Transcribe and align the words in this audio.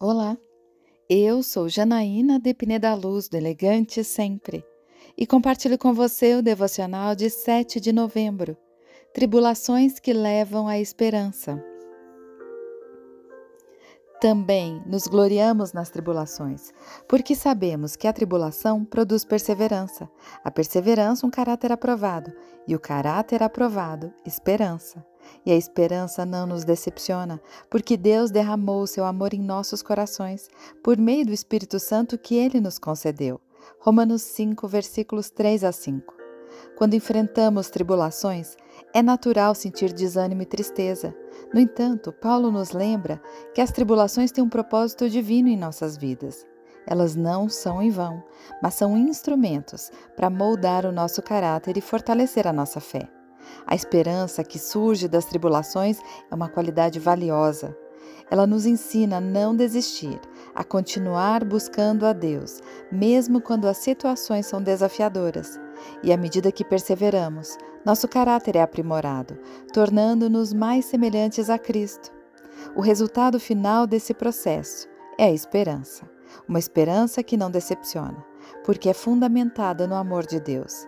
Olá, 0.00 0.36
eu 1.08 1.40
sou 1.40 1.68
Janaína 1.68 2.40
de 2.40 2.52
Pineda 2.52 2.92
Luz, 2.94 3.28
do 3.28 3.36
Elegante 3.36 4.02
Sempre, 4.02 4.64
e 5.16 5.24
compartilho 5.24 5.78
com 5.78 5.94
você 5.94 6.34
o 6.34 6.42
devocional 6.42 7.14
de 7.14 7.30
7 7.30 7.78
de 7.78 7.92
novembro, 7.92 8.56
Tribulações 9.14 10.00
que 10.00 10.12
levam 10.12 10.66
à 10.66 10.80
esperança. 10.80 11.64
Também 14.20 14.82
nos 14.84 15.06
gloriamos 15.06 15.72
nas 15.72 15.90
tribulações, 15.90 16.72
porque 17.08 17.36
sabemos 17.36 17.94
que 17.94 18.08
a 18.08 18.12
tribulação 18.12 18.84
produz 18.84 19.24
perseverança, 19.24 20.10
a 20.42 20.50
perseverança 20.50 21.24
um 21.24 21.30
caráter 21.30 21.70
aprovado, 21.70 22.32
e 22.66 22.74
o 22.74 22.80
caráter 22.80 23.44
aprovado, 23.44 24.12
esperança. 24.26 25.06
E 25.44 25.52
a 25.52 25.56
esperança 25.56 26.24
não 26.24 26.46
nos 26.46 26.64
decepciona, 26.64 27.40
porque 27.70 27.96
Deus 27.96 28.30
derramou 28.30 28.86
seu 28.86 29.04
amor 29.04 29.34
em 29.34 29.40
nossos 29.40 29.82
corações, 29.82 30.48
por 30.82 30.96
meio 30.96 31.26
do 31.26 31.32
Espírito 31.32 31.78
Santo 31.78 32.18
que 32.18 32.36
ele 32.36 32.60
nos 32.60 32.78
concedeu. 32.78 33.40
Romanos 33.80 34.22
5, 34.22 34.66
versículos 34.68 35.30
3 35.30 35.64
a 35.64 35.72
5. 35.72 36.14
Quando 36.76 36.94
enfrentamos 36.94 37.70
tribulações, 37.70 38.56
é 38.92 39.02
natural 39.02 39.54
sentir 39.54 39.92
desânimo 39.92 40.42
e 40.42 40.46
tristeza. 40.46 41.14
No 41.52 41.60
entanto, 41.60 42.12
Paulo 42.12 42.50
nos 42.50 42.72
lembra 42.72 43.20
que 43.54 43.60
as 43.60 43.70
tribulações 43.70 44.32
têm 44.32 44.42
um 44.42 44.48
propósito 44.48 45.08
divino 45.08 45.48
em 45.48 45.56
nossas 45.56 45.96
vidas. 45.96 46.46
Elas 46.86 47.14
não 47.14 47.48
são 47.48 47.82
em 47.82 47.90
vão, 47.90 48.22
mas 48.62 48.74
são 48.74 48.96
instrumentos 48.96 49.90
para 50.16 50.28
moldar 50.28 50.84
o 50.84 50.92
nosso 50.92 51.22
caráter 51.22 51.76
e 51.76 51.80
fortalecer 51.80 52.46
a 52.46 52.52
nossa 52.52 52.80
fé. 52.80 53.08
A 53.66 53.74
esperança 53.74 54.44
que 54.44 54.58
surge 54.58 55.08
das 55.08 55.24
tribulações 55.24 55.98
é 56.30 56.34
uma 56.34 56.48
qualidade 56.48 56.98
valiosa. 56.98 57.76
Ela 58.30 58.46
nos 58.46 58.66
ensina 58.66 59.18
a 59.18 59.20
não 59.20 59.54
desistir, 59.54 60.18
a 60.54 60.64
continuar 60.64 61.44
buscando 61.44 62.06
a 62.06 62.12
Deus, 62.12 62.60
mesmo 62.90 63.40
quando 63.40 63.66
as 63.66 63.78
situações 63.78 64.46
são 64.46 64.62
desafiadoras. 64.62 65.60
E 66.02 66.12
à 66.12 66.16
medida 66.16 66.50
que 66.50 66.64
perseveramos, 66.64 67.56
nosso 67.84 68.08
caráter 68.08 68.56
é 68.56 68.62
aprimorado, 68.62 69.38
tornando-nos 69.72 70.52
mais 70.52 70.86
semelhantes 70.86 71.50
a 71.50 71.58
Cristo. 71.58 72.10
O 72.74 72.80
resultado 72.80 73.38
final 73.38 73.86
desse 73.86 74.14
processo 74.14 74.88
é 75.18 75.24
a 75.24 75.32
esperança, 75.32 76.08
uma 76.48 76.58
esperança 76.58 77.22
que 77.22 77.36
não 77.36 77.50
decepciona, 77.50 78.24
porque 78.64 78.88
é 78.88 78.94
fundamentada 78.94 79.86
no 79.86 79.94
amor 79.94 80.26
de 80.26 80.40
Deus. 80.40 80.86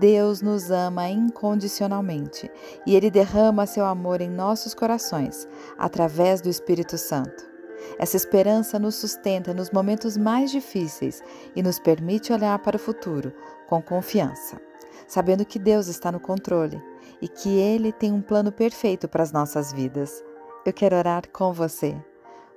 Deus 0.00 0.40
nos 0.40 0.70
ama 0.70 1.10
incondicionalmente 1.10 2.50
e 2.86 2.96
Ele 2.96 3.10
derrama 3.10 3.66
seu 3.66 3.84
amor 3.84 4.22
em 4.22 4.30
nossos 4.30 4.72
corações 4.72 5.46
através 5.76 6.40
do 6.40 6.48
Espírito 6.48 6.96
Santo. 6.96 7.50
Essa 7.98 8.16
esperança 8.16 8.78
nos 8.78 8.94
sustenta 8.94 9.52
nos 9.52 9.70
momentos 9.70 10.16
mais 10.16 10.50
difíceis 10.50 11.22
e 11.54 11.62
nos 11.62 11.78
permite 11.78 12.32
olhar 12.32 12.58
para 12.60 12.76
o 12.76 12.80
futuro 12.80 13.30
com 13.68 13.82
confiança, 13.82 14.58
sabendo 15.06 15.44
que 15.44 15.58
Deus 15.58 15.86
está 15.86 16.10
no 16.10 16.18
controle 16.18 16.82
e 17.20 17.28
que 17.28 17.58
Ele 17.58 17.92
tem 17.92 18.10
um 18.10 18.22
plano 18.22 18.50
perfeito 18.50 19.06
para 19.06 19.22
as 19.22 19.32
nossas 19.32 19.70
vidas. 19.70 20.24
Eu 20.64 20.72
quero 20.72 20.96
orar 20.96 21.28
com 21.30 21.52
você. 21.52 21.94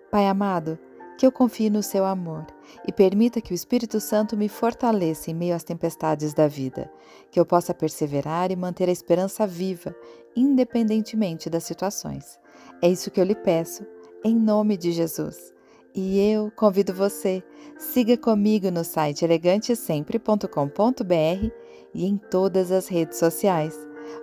Pai 0.10 0.28
amado, 0.28 0.80
que 1.18 1.26
eu 1.26 1.32
confie 1.32 1.70
no 1.70 1.84
seu 1.84 2.06
amor 2.06 2.46
e 2.88 2.92
permita 2.92 3.42
que 3.42 3.52
o 3.52 3.56
Espírito 3.56 4.00
Santo 4.00 4.36
me 4.36 4.50
fortaleça 4.50 5.32
em 5.32 5.34
meio 5.34 5.56
às 5.56 5.64
tempestades 5.64 6.34
da 6.34 6.48
vida, 6.48 6.92
que 7.32 7.40
eu 7.40 7.46
possa 7.46 7.74
perseverar 7.74 8.52
e 8.52 8.56
manter 8.56 8.90
a 8.90 8.92
esperança 8.92 9.46
viva, 9.46 9.96
independentemente 10.36 11.50
das 11.50 11.64
situações. 11.64 12.40
É 12.82 12.90
isso 12.90 13.12
que 13.12 13.20
eu 13.20 13.26
lhe 13.26 13.36
peço, 13.36 13.86
em 14.24 14.36
nome 14.36 14.78
de 14.78 14.92
Jesus. 14.92 15.54
E 15.96 16.20
eu 16.32 16.52
convido 16.56 16.94
você, 16.94 17.44
siga 17.78 18.18
comigo 18.18 18.72
no 18.72 18.84
site 18.84 19.24
elegantesempre.com.br 19.24 21.52
e 21.94 22.06
em 22.06 22.18
todas 22.18 22.72
as 22.72 22.88
redes 22.88 23.20
sociais. 23.20 23.78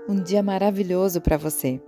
Um 0.08 0.16
dia 0.16 0.42
maravilhoso 0.42 1.20
para 1.20 1.36
você! 1.36 1.80